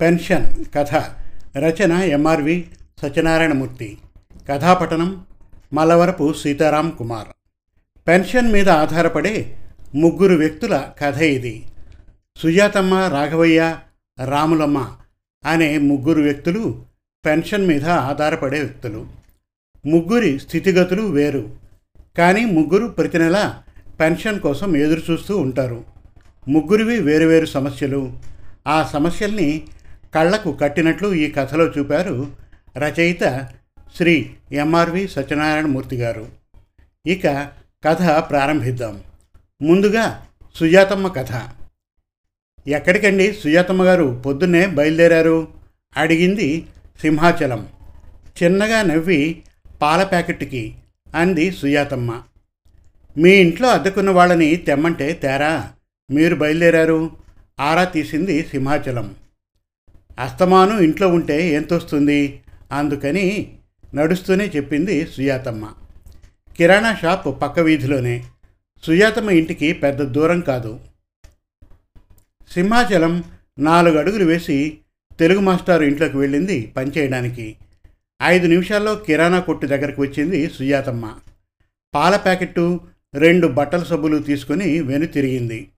[0.00, 0.94] Pension కథ
[1.58, 2.68] రచన MRV
[3.02, 3.98] Satyanarayanamurthy.
[4.48, 5.26] కథాపఠనం
[5.72, 7.28] మల్లవరపు సీతారాం కుమార్.
[8.08, 9.56] పెన్షన్ మీద ఆధారపడే
[9.94, 11.64] ముగ్గురు వ్యక్తుల కథ ఇది.
[12.36, 13.78] సుజాతమ్మ రాఘవయ్య
[14.24, 14.90] రాములమ్మ
[15.46, 16.82] అనే ముగ్గురు వ్యక్తులు
[17.26, 19.06] పెన్షన్ మీద ఆధారపడే వ్యక్తులు.
[19.86, 21.50] ముగ్గురి స్థితిగతులు వేరు.
[22.18, 23.58] కానీ ముగ్గురు ప్రతి నెల
[24.00, 25.84] పెన్షన్ కోసం ఎదురు చూస్తూ ఉంటారు.
[26.48, 28.18] ముగ్గురివి వేరువేరు సమస్యలు.
[28.66, 29.62] ఆ సమస్యల్ని
[30.14, 32.32] కళ్ళకు కట్టినట్లు ఈ కథలో చూపారు
[32.76, 33.48] రచయిత
[33.96, 36.28] శ్రీ ఎంఆర్వి సత్యనారాయణమూర్తి గారు.
[37.06, 37.26] ఇక
[37.88, 39.02] కథ ప్రారంభిద్దాం.
[39.62, 41.28] ముందుగా సుజాతమ్మ కథ.
[42.68, 44.22] ఎక్కడికండి సుజాతమ్మ గారు?
[44.26, 45.48] పొద్దున్నే బయలుదేరారు?
[45.96, 46.66] అడిగింది
[47.00, 47.68] సింహాచలం.
[48.42, 49.42] చిన్నగా నవ్వి
[49.82, 50.74] పాల ప్యాకెట్కి
[51.14, 52.22] అంది సుజాతమ్మ.
[53.18, 55.72] మీ ఇంట్లో అద్దెకున్న వాళ్ళని తెమ్మంటే తేరా?
[56.10, 57.10] మీరు బయలుదేరారు?
[57.60, 59.14] ఆరా తీసింది సింహాచలం.
[60.18, 62.40] అస్తమానం ఇంట్లో ఉంటే ఎంతొస్తుంది?
[62.72, 63.58] అందుకని
[63.94, 65.72] నడుస్తూనే చెప్పింది సుజాతమ్మ.
[66.56, 68.24] కిరాణా షాప్ పక్క వీధిలోనే.
[68.82, 70.80] సుజాతమ్మ ఇంటికి పెద్ద దూరం కాదు.
[72.52, 73.24] సింహాచలం
[73.58, 74.78] నాలుగు అడుగులు వేసి
[75.18, 77.56] తెలుగు మాస్టారు ఇంట్లోకి వెళ్ళింది పనిచేయడానికి
[78.22, 81.14] ఐదు నిమిషాల్లో కిరాణా కొట్టు దగ్గరకు వచ్చింది సుజాతమ్మ.
[81.94, 82.80] పాల ప్యాకెట్టు
[83.14, 85.68] రెండు బట్టల సబ్బులు తీసుకుని వెను తిరిగింది.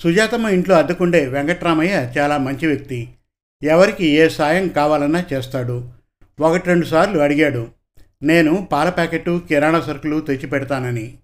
[0.00, 3.08] సుజాతమ్మ ఇంట్లో అద్దకుండే వెంకట్రామయ్య చాలా మంచి వ్యక్తి.
[3.62, 5.90] ఎవరికి ఏ సాయం కావాలన్నా చేస్తాడు.
[6.40, 7.68] ఒకటి రెండు సార్లు అడిగాడు.
[8.22, 11.18] నేను పాల ప్యాకెట్టు కిరాణా సరుకులు తెచ్చి పెడతానని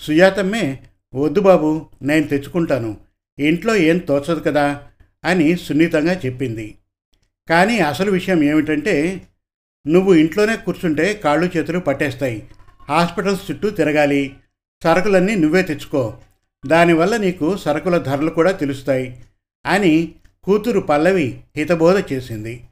[0.00, 0.78] సుజాతమ్మే
[1.14, 2.96] వద్దు బాబు నేను తెచ్చుకుంటాను.
[3.38, 4.82] ఇంట్లో ఏం తోచదు కదా
[5.24, 6.74] అని సున్నితంగా చెప్పింది.
[7.50, 9.22] కానీ అసలు విషయం ఏమిటంటే
[9.86, 12.46] నువ్వు ఇంట్లోనే కూర్చుంటే కాళ్ళు చేతులు పట్టేస్తాయి.
[12.88, 14.34] హాస్పిటల్స్ చుట్టూ తిరగాలి.
[14.84, 16.18] సరుకులన్నీ నువ్వే తెచ్చుకో.
[16.66, 19.24] దానివల్ల నీకు సరుకుల ధరలు కూడా తెలుస్తాయి
[19.66, 22.64] అని కూతురు పల్లవి హితబోధ చేసింది.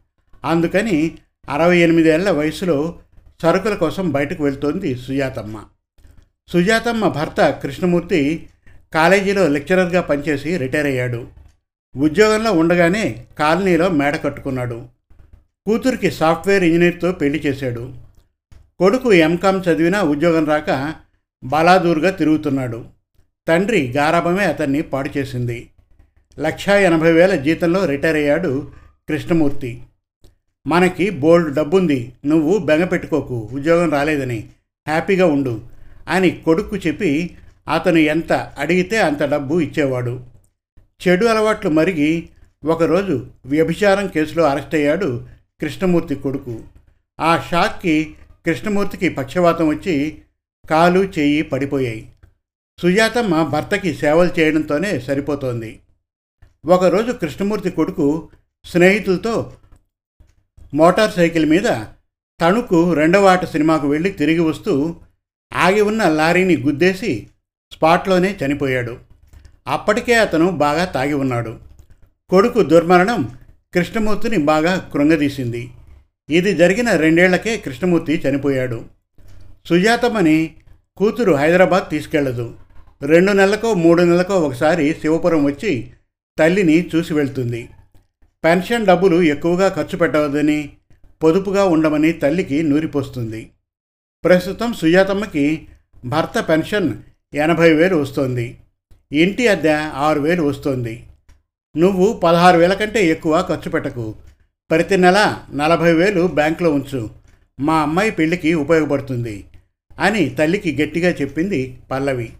[0.45, 2.99] అందుకని అరవై ఎనిమిదేళ్ళ వయసులో
[3.43, 5.65] సరుకుల కోసం బయటకు వెళ్తోంది సుజాతమ్మ.
[6.49, 8.47] సుజాతమ్మ భర్త కృష్ణమూర్తి
[8.95, 11.29] కాలేజీలో లెక్చరర్గా పనిచేసి రిటైర్ అయ్యాడు.
[11.97, 14.87] ఉద్యోగంలో ఉండగానే కాలనీలో మేడ కట్టుకున్నాడు.
[15.67, 17.95] కూతురికి సాఫ్ట్వేర్ ఇంజనీర్తో పెళ్ళి చేశాడు.
[18.79, 20.95] కొడుకు ఎంకామ్ చదివినా ఉద్యోగం రాక
[21.45, 22.85] బలాదూర్గా తిరుగుతున్నాడు.
[23.49, 25.69] తండ్రి గారాభమే అతన్ని పాడు చేసింది.
[26.39, 28.71] లక్షా ఎనభై వేల జీతంలో రిటైర్ అయ్యాడు
[29.09, 29.83] కృష్ణమూర్తి.
[30.67, 34.49] మనకి బోల్డ్ డబ్బుంది నువ్వు బెంగ పెట్టుకోకు ఉద్యోగం రాలేదని
[34.89, 35.61] హ్యాపీగా ఉండు
[36.09, 37.37] అని కొడుకు చెప్పి
[37.75, 40.21] అతను ఎంత అడిగితే అంత డబ్బు ఇచ్చేవాడు.
[41.09, 42.29] చెడు అలవాట్లు మరిగి
[42.65, 45.27] ఒకరోజు వ్యభిచారం కేసులో అరెస్ట్ అయ్యాడు
[45.61, 46.61] కృష్ణమూర్తి కొడుకు.
[47.21, 48.15] ఆ షాక్కి
[48.47, 50.19] కృష్ణమూర్తికి పక్షవాతం వచ్చి
[50.71, 52.09] కాలు చేయి పడిపోయాయి.
[52.79, 55.79] సుజాతమ్మ భర్తకి సేవలు చేయడంతోనే సరిపోతోంది.
[56.67, 58.29] ఒకరోజు కృష్ణమూర్తి కొడుకు
[58.65, 59.53] స్నేహితులతో
[60.75, 61.65] మోటార్ సైకిల్ మీద
[62.41, 64.97] తణుకు రెండవ ఆట సినిమాకు వెళ్ళి తిరిగి వస్తూ
[65.53, 67.27] ఆగి ఉన్న లారీని గుద్దేసి
[67.73, 68.99] స్పాట్లోనే చనిపోయాడు.
[69.67, 71.59] అప్పటికే అతను బాగా తాగి ఉన్నాడు.
[72.31, 73.35] కొడుకు దుర్మరణం
[73.75, 75.71] కృష్ణమూర్తిని బాగా కృంగదీసింది.
[76.31, 78.85] ఇది జరిగిన రెండేళ్ళకే కృష్ణమూర్తి చనిపోయాడు.
[79.67, 80.55] సుజాతమ్మని
[80.97, 82.55] కూతురు హైదరాబాద్ తీసుకెళ్ళదు.
[83.03, 85.91] రెండు నెలలకో మూడు నెలలకో ఒకసారి శివపురం వచ్చి
[86.39, 87.69] తల్లిని చూసి వెళ్తుంది.
[88.45, 90.73] పెన్షన్ డబ్బులు ఎక్కువగా ఖర్చు పెట్టవద్దని
[91.23, 93.51] పొదుపుగా ఉండమని తల్లికి నూరిపోస్తుంది.
[94.25, 95.69] ప్రస్తుతం సుజాతమ్మకి
[96.05, 96.95] భర్త పెన్షన్
[97.35, 98.59] ఎనభై వేలు వస్తోంది.
[99.13, 101.07] ఇంటి అద్దె ఆరు వేలు వస్తోంది.
[101.77, 104.15] నువ్వు పదహారు వేల కంటే ఎక్కువ ఖర్చు పెట్టకు.
[104.71, 107.11] ప్రతి నెల నలభై వేలు బ్యాంకులో ఉంచు.
[107.61, 109.45] మా అమ్మాయి పెళ్ళికి ఉపయోగపడుతుంది
[109.99, 112.33] అని తల్లికి గట్టిగా చెప్పింది పల్లవి.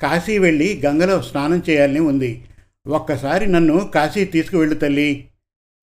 [0.00, 2.44] కాశీ వెళ్ళి గంగలో స్నానం చేయాలని ఉంది.
[2.88, 5.28] ఒక్కసారి నన్ను కాశీ తీసుకువెళ్ళు తల్లి.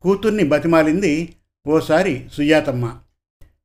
[0.01, 1.33] కూతుర్ని బతిమాలింది
[1.67, 2.97] ఓసారి సుజాతమ్మ.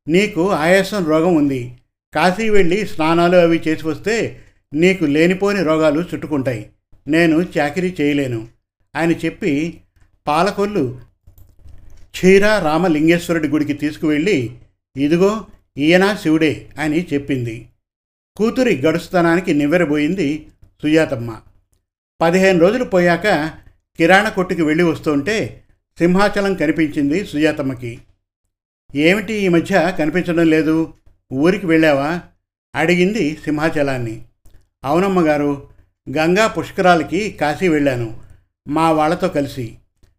[0.09, 1.77] నీకు ఆయాసం రోగం ఉంది.
[2.15, 4.41] కాశీ వెళ్ళి స్నానాలు అవి చేసి వస్తే
[4.75, 6.71] నీకు లేనిపోని రోగాలు చుట్టుకుంటాయి.
[7.09, 8.49] నేను చాకరీ చేయలేను.
[8.97, 9.81] అని చెప్పి
[10.27, 11.01] పాలకొల్లు
[12.11, 14.57] క్షీరా రామలింగేశ్వరుడి గుడికి తీసుకువెళ్ళి
[14.97, 15.45] ఇదిగో
[15.79, 17.69] ఈయన శివుడే అని చెప్పింది.
[18.37, 20.47] కూతురి గడుస్తనానికి నివ్వెరబోయింది
[20.83, 21.37] సుజాతమ్మ.
[22.21, 23.51] పదిహేను రోజులు పోయాక
[23.97, 25.63] కిరాణా కొట్టుకి వెళ్ళి వస్తుంటే
[25.99, 27.99] సింహాచలం కనిపించింది సుజాతమ్మకి.
[28.95, 30.95] ఏమిటి ఈ మధ్య కనిపించడం లేదు?
[31.33, 32.21] ఊరికి వెళ్ళావా?
[32.75, 34.23] అడిగింది సింహాచలాన్ని.
[34.85, 35.69] అవునమ్మగారు
[36.17, 38.21] గంగా పుష్కరాలకి కాశీ వెళ్ళాను.
[38.69, 39.75] మా వాళ్ళతో కలిసి.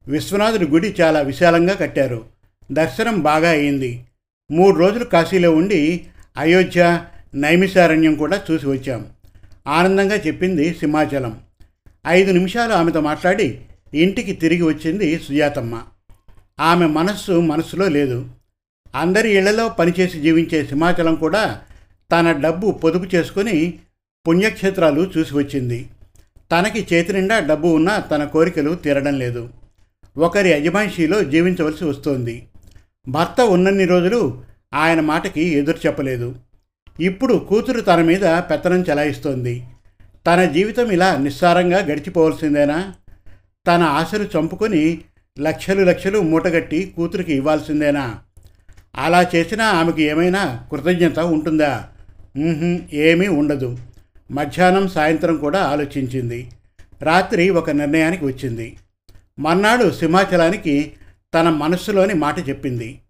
[0.07, 2.25] విశ్వనాథుడి గుడి చాలా విశాలంగా కట్టారు.
[2.71, 4.05] దర్శనం బాగా అయింది.
[4.51, 6.07] మూడు రోజులు కాశీలో ఉండి
[6.37, 7.03] అయోధ్య
[7.35, 9.05] నైమిషారణ్యం కూడా చూసి వచ్చాం.
[9.67, 11.39] ఆనందంగా చెప్పింది సింహాచలం.
[12.07, 13.61] ఐదు నిమిషాలు ఆమెతో మాట్లాడి
[13.93, 15.81] ఇంటికి తిరిగి వచ్చింది సుజాతమ్మ.
[16.59, 18.27] ఆమె మనస్సు మనసులో లేదు.
[18.95, 21.61] అందరి ఇళ్ళలో పనిచేసి జీవించే సింహాచలం కూడా
[22.11, 23.79] తన డబ్బు పొదుపు చేసుకుని
[24.27, 25.87] పుణ్యక్షేత్రాలు చూసి వచ్చింది.
[26.51, 29.49] తనకి చేతి నిండా డబ్బు ఉన్నా తన కోరికలు తీరడం లేదు.
[30.17, 32.47] ఒకరి అజమాయిషీలో జీవించవలసి వస్తోంది.
[33.07, 34.43] భర్త ఉన్నన్ని రోజులు
[34.73, 36.35] ఆయన మాటకి ఎదురు చెప్పలేదు.
[36.99, 39.63] ఇప్పుడు కూతురు తన మీద పెత్తనం చెలాయిస్తోంది.
[40.27, 42.93] తన జీవితం ఇలా నిస్సారంగా గడిచిపోవలసిందేనా?
[43.67, 45.01] తన ఆశలు చంపుకొని
[45.39, 48.19] లక్షలు లక్షలు మూటగట్టి కూతురికి ఇవ్వాల్సిందేనా?
[48.95, 51.89] అలా చేసినా ఆమెకి ఏమైనా కృతజ్ఞత ఉంటుందా?
[52.93, 53.77] ఏమీ ఉండదు.
[54.31, 56.51] మధ్యాహ్నం సాయంత్రం కూడా ఆలోచించింది.
[57.01, 58.77] రాత్రి ఒక నిర్ణయానికి వచ్చింది.
[59.39, 60.93] మర్నాడు సింహాచలానికి
[61.33, 63.01] తన మనస్సులోని మాట చెప్పింది.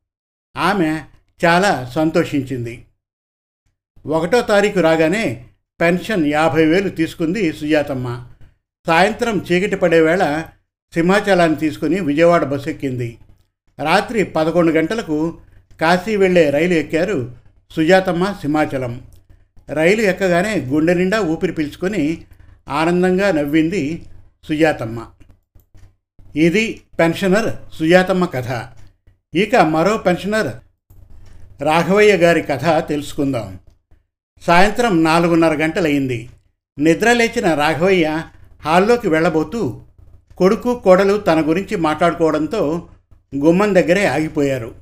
[0.57, 1.01] ఆమె
[1.45, 2.85] చాలా సంతోషించింది.
[4.05, 5.45] ఒకటో తారీఖు రాగానే
[5.81, 8.25] పెన్షన్ యాభై వేలు తీసుకుంది సుజాతమ్మ.
[8.87, 10.43] సాయంత్రం చీకటి పడేవేళ
[10.93, 13.17] సింహాచలాన్ని తీసుకుని విజయవాడ బస్సు ఎక్కింది.
[13.83, 15.37] రాత్రి పదకొండు గంటలకు
[15.81, 17.35] కాశీ వెళ్ళే రైలు ఎక్కారు
[17.71, 19.01] సుజాతమ్మ సింహాచలం.
[19.69, 22.25] రైలు ఎక్కగానే గుండె నిండా ఊపిరి పీల్చుకొని
[22.69, 24.05] ఆనందంగా నవ్వింది
[24.47, 25.05] సుజాతమ్మ.
[26.35, 28.67] ఇది పెన్షనర్ సుజాతమ్మ కథ.
[29.35, 30.53] ఇక మరో పెన్షనర్
[31.63, 33.59] రాఘవయ్య గారి కథ తెలుసుకుందాం.
[34.41, 36.29] సాయంత్రం నాలుగున్నర గంటలయింది
[36.79, 38.23] నిద్ర లేచిన రాఘవయ్య
[38.65, 39.81] హాల్లోకి వెళ్ళబోతూ
[40.37, 42.87] కొడుకు కోడలు తన గురించి మాట్లాడుకోవడంతో
[43.35, 44.75] గుమ్మం దగ్గరే ఆగిపోయారు.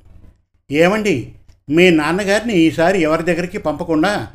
[0.70, 1.32] ఏమండి
[1.70, 4.28] మీ నాన్నగారిని ఈసారి ఎవరి దగ్గరికి పంపకుండా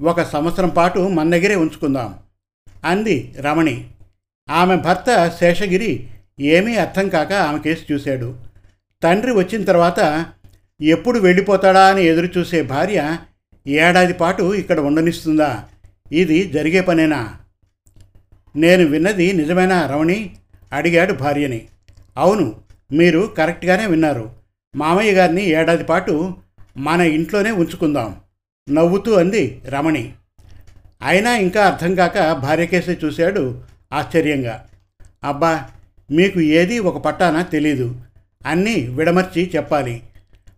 [0.00, 2.14] ఒక సంవత్సరం పాటు మన దగ్గరే ఉంచుకుందాం
[2.84, 3.88] అంది రమణి.
[4.50, 6.08] ఆమె భర్త శేషగిరి
[6.40, 8.34] ఏమీ అర్థం కాక ఆమె కేసు చూశాడు.
[9.02, 10.26] తండ్రి వచ్చిన తర్వాత
[10.80, 13.16] ఎప్పుడు వెళ్ళిపోతాడా అని ఎదురు చూసే భార్య
[13.66, 15.64] ఏడాది పాటు ఇక్కడ ఉండనిస్తుందా?
[16.12, 17.36] ఇది జరిగే పనేనా?
[18.56, 20.36] నేను విన్నది నిజమేనా రమణి?
[20.72, 21.68] అడిగాడు భార్యని.
[22.16, 22.56] అవును
[22.92, 24.30] మీరు కరెక్ట్గానే విన్నారు.
[24.76, 26.34] మామయ్య గారిని ఏడాది పాటు
[26.76, 28.16] మన ఇంట్లోనే ఉంచుకుందాం
[28.70, 30.12] నవ్వుతూ అంది రమణి.
[31.02, 33.60] అయినా ఇంకా అర్థం కాక భార్యకేసి చూశాడు
[33.92, 34.66] ఆశ్చర్యంగా.
[35.24, 35.64] అబ్బా
[36.10, 38.00] మీకు ఏది ఒక పట్టాన తెలీదు.
[38.46, 40.02] అన్నీ విడమర్చి చెప్పాలి.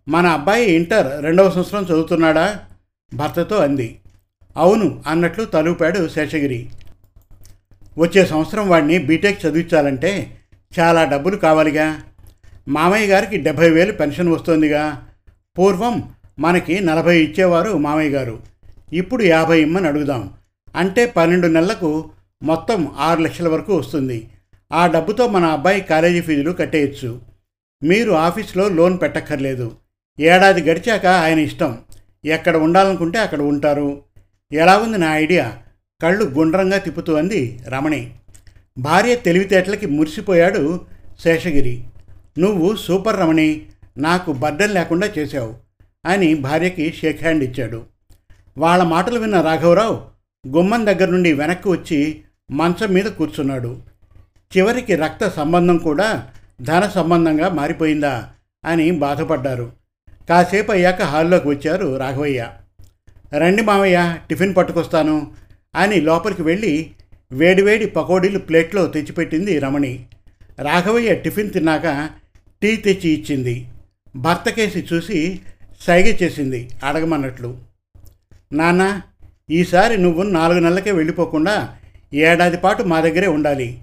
[0.07, 2.59] మన అబ్బాయి ఇంటర్ రెండవ సంవత్సరం చదువుతున్నాడా?
[3.15, 3.99] భర్తతో అంది.
[4.57, 6.69] అవును అన్నట్లు తలూపాడు శేషగిరి.
[7.97, 10.37] వచ్చే సంవత్సరం వాడిని బీటెక్ చదివించాలంటే
[10.79, 12.01] చాలా డబ్బులు కావాలిగా.
[12.67, 15.07] మామయ్య గారికి డెబ్భై వేలు పెన్షన్ వస్తోందిగా.
[15.57, 18.39] పూర్వం మనకి నలభై ఇచ్చేవారు మామయ్య గారు.
[18.93, 20.29] ఇప్పుడు యాభై ఇమ్మని అడుగుదాం.
[20.75, 22.09] అంటే పన్నెండు నెలలకు
[22.43, 24.29] మొత్తం ఆరు లక్షల వరకు వస్తుంది.
[24.73, 27.21] ఆ డబ్బుతో మన అబ్బాయి కాలేజీ ఫీజులు కట్టేయచ్చు.
[27.83, 29.71] మీరు ఆఫీస్లో లోన్ పెట్టక్కర్లేదు.
[30.19, 31.77] ఏడాది గడిచాక ఆయన ఇష్టం.
[32.25, 34.01] ఎక్కడ ఉండాలనుకుంటే అక్కడ ఉంటారు.
[34.51, 35.57] ఎలా ఉంది నా ఐడియా?
[36.01, 38.13] కళ్ళు గుండ్రంగా తిప్పుతూ అంది రమణి.
[38.77, 40.81] భార్య తెలివితేటలకి మురిసిపోయాడు
[41.23, 41.83] శేషగిరి.
[42.37, 43.61] నువ్వు సూపర్ రమణి
[43.97, 45.53] నాకు బర్డన్ లేకుండా చేశావు
[46.05, 47.83] అని భార్యకి షేక్ హ్యాండ్ ఇచ్చాడు.
[48.57, 50.01] వాళ్ళ మాటలు విన్న రాఘవరావు
[50.47, 53.77] గుమ్మం దగ్గర నుండి వెనక్కి వచ్చి మంచం మీద కూర్చున్నాడు.
[54.57, 56.27] చివరికి రక్త సంబంధం కూడా
[56.61, 58.29] ధన సంబంధంగా మారిపోయిందా
[58.65, 59.71] అని బాధపడ్డారు.
[60.29, 62.47] కాసేపు అయ్యాక హాల్లోకి వచ్చారు రాఘవయ్య.
[63.37, 65.31] రండి మావయ్య టిఫిన్ పట్టుకొస్తాను
[65.75, 66.91] అని లోపలికి వెళ్ళి
[67.31, 70.05] వేడివేడి పకోడీలు ప్లేట్లో తెచ్చిపెట్టింది రమణి.
[70.59, 72.09] రాఘవయ్య టిఫిన్ తిన్నాక
[72.61, 73.67] టీ తెచ్చి ఇచ్చింది.
[74.15, 75.39] భర్త కేసి చూసి
[75.81, 77.57] సైగ చేసింది అడగమన్నట్లు.
[78.53, 79.01] నాన్న
[79.49, 81.75] ఈసారి నువ్వు నాలుగు నెలలకే వెళ్ళిపోకుండా
[82.13, 83.81] ఏడాది పాటు మా దగ్గరే ఉండాలి.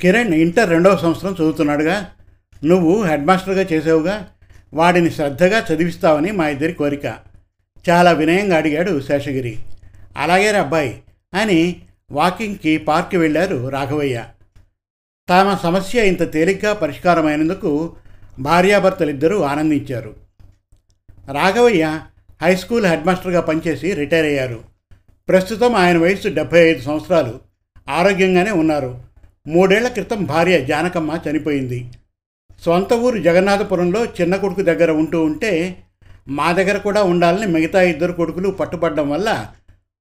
[0.00, 2.10] కిరణ్ ఇంటర్ రెండవ సంవత్సరం చదువుతున్నాడుగా.
[2.64, 4.28] నువ్వు హెడ్ మాస్టర్గా చేసావుగా.
[4.74, 7.04] వాడిని శ్రద్ధగా చదివిస్తావని మా ఇద్దరి కోరిక.
[7.90, 9.58] చాలా వినయంగా అడిగాడు శేషగిరి.
[10.16, 11.02] అలాగే రా అబ్బాయి
[11.34, 11.76] అని
[12.12, 14.24] వాకింగ్కి పార్క్కి వెళ్ళారు రాఘవయ్య.
[15.30, 17.96] తమ సమస్య ఇంత తేలిగ్గా పరిష్కారమైనందుకు
[18.38, 20.14] భార్యాభర్తలిద్దరూ ఆనందించారు.
[21.32, 22.00] రాఘవయ్య
[22.42, 24.60] హై స్కూల్ హెడ్ మాస్టర్గా పనిచేసి రిటైర్ అయ్యారు.
[25.28, 27.40] ప్రస్తుతం ఆయన వయసు డెబ్బై ఐదు సంవత్సరాలు.
[27.88, 29.00] ఆరోగ్యంగానే ఉన్నారు.
[29.46, 31.90] మూడేళ్ళ క్రితం భార్య జానకమ్మ చనిపోయింది.
[32.64, 35.82] సొంత ఊరు జగన్నాథపురంలో చిన్న కొడుకు దగ్గర ఉంటూ ఉంటే
[36.28, 39.46] మా దగ్గర కూడా ఉండాలని మిగతా ఇద్దరు కొడుకులు పట్టుబడడం వల్ల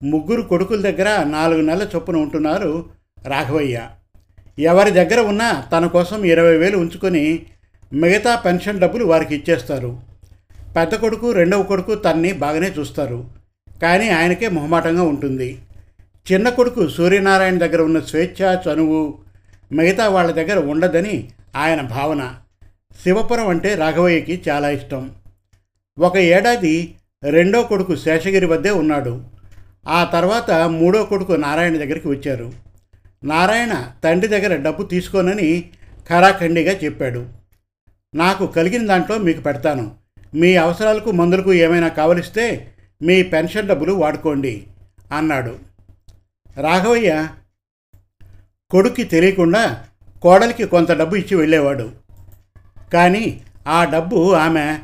[0.03, 2.85] ముగ్గురు కొడుకుల దగ్గర నాలుగు నెలల చొప్పున ఉంటున్నారు
[3.25, 3.89] రాఘవయ్య.
[4.59, 7.45] ఎవరి దగ్గర ఉన్నా తన కోసం ఇరవై వేలు ఉంచుకొని
[7.93, 10.01] మిగతా పెన్షన్ డబ్బులు వారికి ఇచ్చేస్తారు.
[10.75, 13.29] పెద్ద కొడుకు రెండవ కొడుకు తన్ని బాగానే చూస్తారు.
[13.81, 15.59] కానీ ఆయనకే మొహమాటంగా ఉంటుంది.
[16.31, 19.13] చిన్న కొడుకు సూర్యనారాయణ దగ్గర ఉన్న స్వేచ్ఛ చనువు
[19.71, 22.35] మిగతా వాళ్ళ దగ్గర ఉండదని ఆయన భావన.
[23.03, 25.11] శివపురం అంటే రాఘవయ్యకి చాలా ఇష్టం.
[25.99, 26.95] ఒక ఏడాది
[27.29, 29.23] రెండో కొడుకు శేషగిరి వద్దే ఉన్నాడు.
[29.87, 32.53] ఆ తర్వాత మూడో కొడుకు నారాయణ దగ్గరికి వచ్చారు.
[33.23, 35.69] నారాయణ తండ్రి దగ్గర డబ్బు తీసుకోనని
[36.09, 37.29] ఖరాఖండిగా చెప్పాడు.
[38.15, 39.91] నాకు కలిగిన దాంట్లో మీకు పెడతాను.
[40.35, 44.67] మీ అవసరాలకు మందులకు ఏమైనా కావలిస్తే మీ పెన్షన్ డబ్బులు వాడుకోండి
[45.13, 45.59] అన్నాడు.
[46.61, 47.27] రాఘవయ్య
[48.71, 49.85] కొడుక్కి తెలియకుండా
[50.21, 52.04] కోడలికి కొంత డబ్బు ఇచ్చి వెళ్ళేవాడు.
[52.93, 54.77] కానీ ఆ డబ్బు ఆమె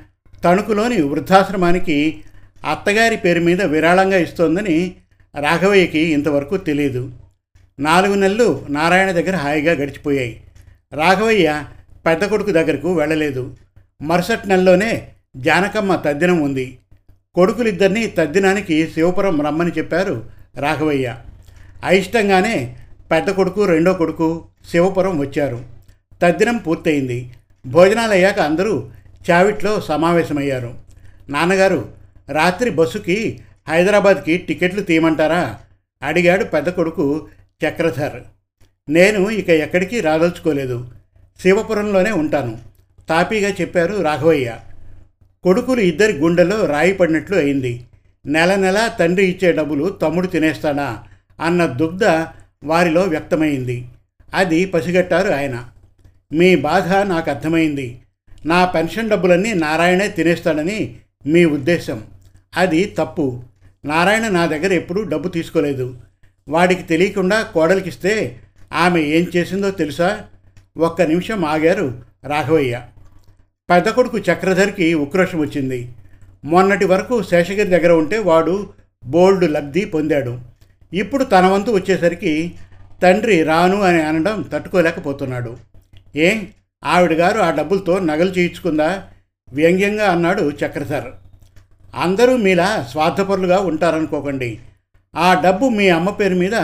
[0.43, 2.22] తణుకులోని వృద్ధాశ్రమానికి
[2.72, 4.96] అత్తగారి పేరు మీద విరాళంగా ఇస్తోందని
[5.39, 7.12] రాఘవయ్యకి ఇంతవరకు తెలియదు
[7.79, 10.43] నాలుగు నెలలు నారాయణ దగ్గర హాయిగా గడిచిపోయాయి.
[10.93, 11.63] రాఘవయ్య
[12.05, 13.58] పెద్ద కొడుకు దగ్గరకు వెళ్ళలేదు.
[14.01, 16.77] మరుసటి నెలలోనే జానకమ్మ తద్దినం ఉంది.
[17.36, 21.15] కొడుకులిద్దరినీ తద్దినానికి శివపురం రమ్మని చెప్పారు రాఘవయ్య.
[21.86, 22.77] అయిష్టంగానే
[23.12, 25.65] పెద్ద కొడుకు రెండో కొడుకు శివపురం వచ్చారు.
[26.22, 27.31] తద్దినం పూర్తయింది.
[27.67, 28.89] భోజనాలు అయ్యాక అందరూ
[29.31, 30.73] చావిట్లో సమావేశమయ్యారు.
[31.29, 31.89] నాన్నగారు
[32.29, 35.55] రాత్రి బస్సుకి హైదరాబాద్కి టికెట్లు తీయమంటారా?
[36.03, 37.27] అడిగాడు పెద్ద కొడుకు
[37.67, 38.21] చక్రధర్.
[38.89, 40.91] నేను ఇక ఎక్కడికి రాదలుచుకోలేదు.
[41.41, 42.57] శివపురంలోనే ఉంటాను.
[43.09, 44.57] తాపీగా చెప్పారు రాఘవయ్య.
[45.43, 47.85] కొడుకులు ఇద్దరి గుండెలో రాయి పడినట్లు అయింది.
[48.25, 51.03] నెల నెల తండ్రి ఇచ్చే డబ్బులు తమ్ముడు తినేస్తాడా?
[51.41, 52.03] అన్న దుగ్ధ
[52.63, 53.85] వారిలో వ్యక్తమైంది.
[54.33, 55.65] అది పసిగట్టారు ఆయన.
[56.33, 58.01] మీ బాధ నాకు అర్థమైంది.
[58.45, 60.95] నా పెన్షన్ డబ్బులన్నీ నారాయణే తినేస్తాడని
[61.27, 62.03] మీ ఉద్దేశం.
[62.57, 63.43] అది తప్పు.
[63.85, 65.97] నారాయణ నా దగ్గర ఎప్పుడూ డబ్బు తీసుకోలేదు.
[66.50, 68.39] వాడికి తెలియకుండా కోడలికిస్తే
[68.73, 70.23] ఆమె ఏం చేసిందో తెలుసా?
[70.77, 72.81] ఒక్క నిమిషం ఆగారు రాఘవయ్య.
[73.69, 75.91] పెద్ద కొడుకు చక్రధర్కి ఉక్రోషం వచ్చింది.
[76.45, 78.69] మొన్నటి వరకు శేషగిరి దగ్గర ఉంటే వాడు
[79.05, 80.39] బోల్డ్ లబ్ధి పొందాడు.
[80.93, 82.53] ఇప్పుడు తన వంతు వచ్చేసరికి
[83.03, 85.70] తండ్రి రాను అని అనడం తట్టుకోలేకపోతున్నాడు.
[86.15, 86.41] ఏ?
[86.83, 89.03] ఆవిడ గారు ఆ డబ్బులతో నగలు చేయించుకుందా?
[89.53, 91.07] వ్యంగ్యంగా అన్నాడు చక్రధర్
[91.95, 94.59] అందరూ మీలా స్వార్థపరులుగా ఉంటారనుకోకండి.
[95.15, 96.55] ఆ డబ్బు మీ అమ్మ పేరు మీద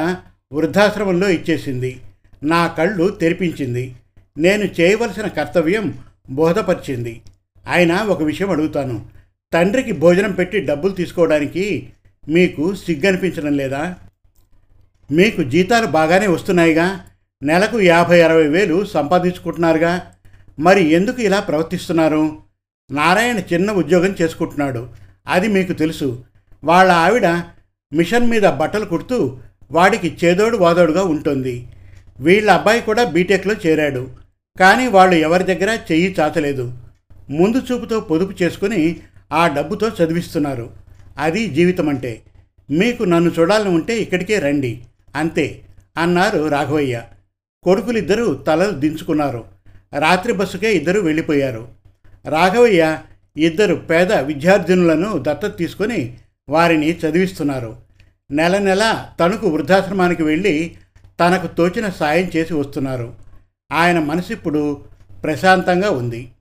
[0.51, 2.01] వృద్ధాశ్రమంలో ఇచ్చేసింది.
[2.43, 3.95] నా కళ్ళు తెరిపించింది.
[4.37, 5.99] నేను చేయవలసిన కర్తవ్యం
[6.29, 7.21] బోధపరిచింది.
[7.71, 9.05] అయినా ఒక విషయం అడుగుతాను.
[9.53, 11.89] తండ్రికి భోజనం పెట్టి డబ్బులు తీసుకోవడానికి
[12.29, 13.95] మీకు సిగ్గనిపించడం లేదా?
[15.11, 17.05] మీకు జీతాలు బాగానే వస్తున్నాయిగా.
[17.43, 20.11] నెలకు యాభై అరవై వేలు సంపాదించుకుంటున్నారుగా.
[20.59, 22.37] మరి ఎందుకు ఇలా ప్రవర్తిస్తున్నారు?
[22.91, 24.89] నారాయణ చిన్న ఉద్యోగం చేసుకుంటున్నాడు.
[25.27, 26.23] అది మీకు తెలుసు.
[26.63, 27.27] వాళ్ళ ఆవిడ
[27.93, 29.37] మిషన్ మీద బట్టలు కుడుతూ
[29.71, 31.67] వాడికి చేదోడు వాదోడుగా ఉంటుంది.
[32.19, 34.09] వీళ్ళ అబ్బాయి కూడా బీటెక్లో చేరాడు.
[34.59, 36.73] కానీ వాళ్ళు ఎవరి దగ్గర చెయ్యి చాచలేదు.
[37.29, 38.99] ముందు చూపుతో పొదుపు చేసుకుని
[39.33, 40.69] ఆ డబ్బుతో చదివిస్తున్నారు.
[41.17, 42.21] అది జీవితం అంటే
[42.71, 44.83] మీకు నన్ను చూడాలని ఉంటే ఇక్కడికే రండి.
[45.15, 45.61] అంతే
[45.97, 47.01] అన్నారు రాఘవయ్య.
[47.63, 49.45] కొడుకులిద్దరూ తలలు దించుకున్నారు.
[49.99, 51.67] రాత్రి బస్సుకే ఇద్దరు వెళ్ళిపోయారు.
[52.25, 52.99] రాఘవయ్య
[53.37, 56.17] ఇద్దరు పేద విద్యార్థినులను దత్తత తీసుకొని
[56.49, 57.75] వారిని చదివిస్తున్నారు.
[58.31, 60.75] నెల నెల తణుకు వృద్ధాశ్రమానికి వెళ్ళి
[61.19, 63.13] తనకు తోచిన సాయం చేసి వస్తున్నారు.
[63.71, 64.81] ఆయన మనసు ఇప్పుడు
[65.23, 66.31] ప్రశాంతంగా ఉంది.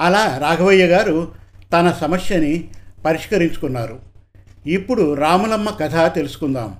[0.00, 1.32] అలా రాఘవయ్య గారు
[1.72, 2.68] తన సమస్యని
[3.04, 4.00] పరిష్కరించుకున్నారు.
[4.66, 6.76] ఇప్పుడు రాములమ్మ కథ తెలుసుకుందాం.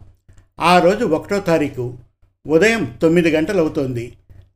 [0.60, 1.98] ఆ రోజు ఒకటో తారీఖు.
[2.46, 4.12] ఉదయం తొమ్మిది గంటలవుతోంది.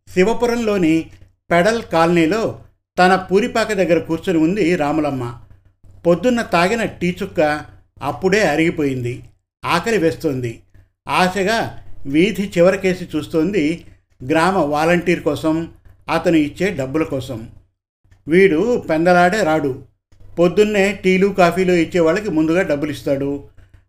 [0.08, 1.10] శివపురంలోని
[1.50, 2.60] పెడల్ కాలనీలో
[2.98, 5.38] తన పూరిపాక దగ్గర కూర్చొని ఉంది రాములమ్మ.
[6.06, 7.60] పొద్దున్న తాగిన టీ చుక్క
[8.02, 9.22] అప్పుడే అరిగిపోయింది.
[9.64, 10.60] ఆకలి వేస్తోంది.
[11.08, 13.84] ఆశగా వీధి చివరకేసి చూస్తోంది
[14.28, 15.68] గ్రామ వాలంటీర్ కోసం
[16.10, 17.48] అతను ఇచ్చే డబ్బుల కోసం.
[18.28, 19.82] వీడు పెందలాడే రాడు.
[20.38, 23.44] పొద్దున్నే టీలు కాఫీలు ఇచ్చే వాళ్ళకి ముందుగా డబ్బులు ఇస్తాడు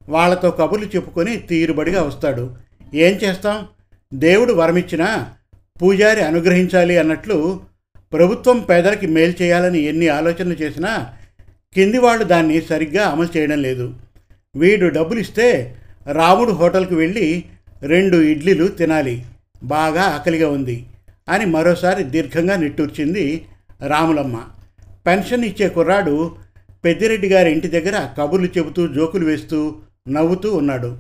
[0.10, 2.56] వాళ్ళతో కబుర్లు చెప్పుకొని తీరుబడిగా వస్తాడు.
[2.94, 3.68] ఏం చేస్తాం?
[4.14, 5.34] దేవుడు వరమిచ్చినా
[5.82, 7.60] పూజారి అనుగ్రహించాలి అన్నట్లు
[8.14, 11.14] ప్రభుత్వం పేదలకి మేలు చేయాలని ఎన్ని ఆలోచనలు చేసినా
[11.76, 13.94] కింది వాళ్ళు దాన్ని సరిగ్గా అమలు చేయడం లేదు.
[14.56, 15.78] వీడు డబ్బులు ఇస్తే
[16.12, 17.44] రాముడు హోటల్కి వెళ్ళి
[17.84, 19.26] రెండు ఇడ్లీలు తినాలి.
[19.64, 20.86] బాగా ఆకలిగా ఉంది
[21.30, 23.46] అని మరోసారి దీర్ఘంగా నిట్టూర్చింది
[23.88, 24.44] రాములమ్మ.
[25.08, 26.36] పెన్షన్ ఇచ్చే కుర్రాడు
[26.86, 29.76] పెద్దిరెడ్డి గారి ఇంటి దగ్గర కబుర్లు చెబుతూ జోకులు వేస్తూ
[30.10, 30.98] నవ్వుతూ ఉన్నాడు.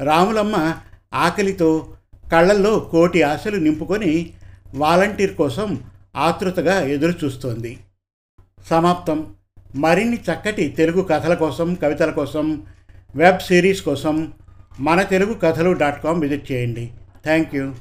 [0.00, 0.74] రాములమ్మ
[1.14, 1.92] ఆకలితో
[2.32, 4.32] కళ్ళల్లో కోటి ఆశలు నింపుకొని
[4.74, 5.80] వాలంటీర్ కోసం
[6.16, 7.78] ఆతృతగా ఎదురుచూస్తోంది.
[8.70, 9.34] సమాప్తం.
[9.74, 12.62] మరిన్ని చక్కటి తెలుగు కథల కోసం కవితల కోసం
[13.16, 14.32] వెబ్ సిరీస్ కోసం
[14.80, 16.90] Mana Telugu Kathalu dot com visit చేయండి.
[17.24, 17.72] Thank you.